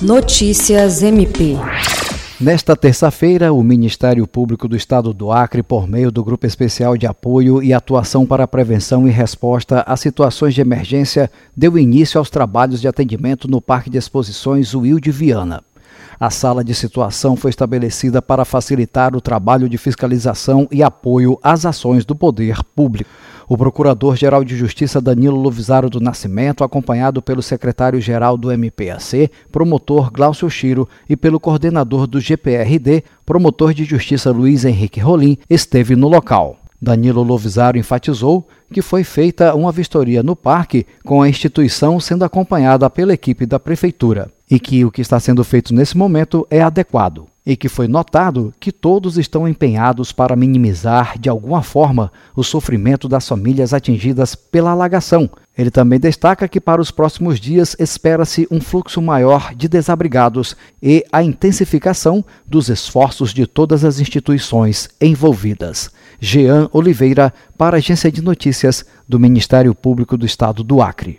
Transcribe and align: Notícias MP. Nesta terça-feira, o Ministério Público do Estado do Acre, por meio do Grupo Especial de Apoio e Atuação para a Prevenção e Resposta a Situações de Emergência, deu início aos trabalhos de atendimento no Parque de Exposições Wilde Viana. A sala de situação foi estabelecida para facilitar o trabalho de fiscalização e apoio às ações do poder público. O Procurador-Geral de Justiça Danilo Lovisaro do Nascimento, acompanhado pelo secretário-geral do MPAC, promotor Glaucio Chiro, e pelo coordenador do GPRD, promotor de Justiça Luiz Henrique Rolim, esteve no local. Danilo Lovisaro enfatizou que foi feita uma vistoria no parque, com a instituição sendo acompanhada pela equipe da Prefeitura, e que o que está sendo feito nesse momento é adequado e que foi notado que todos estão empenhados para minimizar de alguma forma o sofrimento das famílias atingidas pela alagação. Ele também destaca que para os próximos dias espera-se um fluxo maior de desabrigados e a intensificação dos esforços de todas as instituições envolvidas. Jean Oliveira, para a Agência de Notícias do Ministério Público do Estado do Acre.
Notícias 0.00 1.02
MP. 1.02 1.56
Nesta 2.40 2.76
terça-feira, 2.76 3.52
o 3.52 3.64
Ministério 3.64 4.28
Público 4.28 4.68
do 4.68 4.76
Estado 4.76 5.12
do 5.12 5.32
Acre, 5.32 5.60
por 5.60 5.88
meio 5.88 6.12
do 6.12 6.22
Grupo 6.22 6.46
Especial 6.46 6.96
de 6.96 7.04
Apoio 7.04 7.60
e 7.60 7.72
Atuação 7.74 8.24
para 8.24 8.44
a 8.44 8.46
Prevenção 8.46 9.08
e 9.08 9.10
Resposta 9.10 9.82
a 9.84 9.96
Situações 9.96 10.54
de 10.54 10.60
Emergência, 10.60 11.28
deu 11.56 11.76
início 11.76 12.16
aos 12.16 12.30
trabalhos 12.30 12.80
de 12.80 12.86
atendimento 12.86 13.50
no 13.50 13.60
Parque 13.60 13.90
de 13.90 13.98
Exposições 13.98 14.72
Wilde 14.72 15.10
Viana. 15.10 15.64
A 16.20 16.30
sala 16.30 16.62
de 16.62 16.76
situação 16.76 17.34
foi 17.34 17.50
estabelecida 17.50 18.22
para 18.22 18.44
facilitar 18.44 19.16
o 19.16 19.20
trabalho 19.20 19.68
de 19.68 19.78
fiscalização 19.78 20.68
e 20.70 20.80
apoio 20.80 21.40
às 21.42 21.66
ações 21.66 22.04
do 22.04 22.14
poder 22.14 22.62
público. 22.76 23.10
O 23.48 23.56
Procurador-Geral 23.56 24.44
de 24.44 24.54
Justiça 24.54 25.00
Danilo 25.00 25.40
Lovisaro 25.40 25.88
do 25.88 26.00
Nascimento, 26.00 26.62
acompanhado 26.62 27.22
pelo 27.22 27.42
secretário-geral 27.42 28.36
do 28.36 28.52
MPAC, 28.52 29.30
promotor 29.50 30.12
Glaucio 30.12 30.50
Chiro, 30.50 30.86
e 31.08 31.16
pelo 31.16 31.40
coordenador 31.40 32.06
do 32.06 32.20
GPRD, 32.20 33.02
promotor 33.24 33.72
de 33.72 33.84
Justiça 33.84 34.30
Luiz 34.30 34.66
Henrique 34.66 35.00
Rolim, 35.00 35.38
esteve 35.48 35.96
no 35.96 36.08
local. 36.08 36.58
Danilo 36.80 37.22
Lovisaro 37.22 37.78
enfatizou 37.78 38.46
que 38.70 38.82
foi 38.82 39.02
feita 39.02 39.54
uma 39.54 39.72
vistoria 39.72 40.22
no 40.22 40.36
parque, 40.36 40.86
com 41.02 41.22
a 41.22 41.28
instituição 41.28 41.98
sendo 41.98 42.26
acompanhada 42.26 42.90
pela 42.90 43.14
equipe 43.14 43.46
da 43.46 43.58
Prefeitura, 43.58 44.30
e 44.50 44.60
que 44.60 44.84
o 44.84 44.90
que 44.90 45.00
está 45.00 45.18
sendo 45.18 45.42
feito 45.42 45.74
nesse 45.74 45.96
momento 45.96 46.46
é 46.50 46.60
adequado 46.60 47.26
e 47.48 47.56
que 47.56 47.66
foi 47.66 47.88
notado 47.88 48.52
que 48.60 48.70
todos 48.70 49.16
estão 49.16 49.48
empenhados 49.48 50.12
para 50.12 50.36
minimizar 50.36 51.18
de 51.18 51.30
alguma 51.30 51.62
forma 51.62 52.12
o 52.36 52.44
sofrimento 52.44 53.08
das 53.08 53.26
famílias 53.26 53.72
atingidas 53.72 54.34
pela 54.34 54.72
alagação. 54.72 55.30
Ele 55.56 55.70
também 55.70 55.98
destaca 55.98 56.46
que 56.46 56.60
para 56.60 56.78
os 56.78 56.90
próximos 56.90 57.40
dias 57.40 57.74
espera-se 57.78 58.46
um 58.50 58.60
fluxo 58.60 59.00
maior 59.00 59.54
de 59.54 59.66
desabrigados 59.66 60.54
e 60.82 61.02
a 61.10 61.22
intensificação 61.22 62.22
dos 62.46 62.68
esforços 62.68 63.32
de 63.32 63.46
todas 63.46 63.82
as 63.82 63.98
instituições 63.98 64.90
envolvidas. 65.00 65.90
Jean 66.20 66.68
Oliveira, 66.70 67.32
para 67.56 67.78
a 67.78 67.78
Agência 67.78 68.12
de 68.12 68.20
Notícias 68.20 68.84
do 69.08 69.18
Ministério 69.18 69.74
Público 69.74 70.18
do 70.18 70.26
Estado 70.26 70.62
do 70.62 70.82
Acre. 70.82 71.18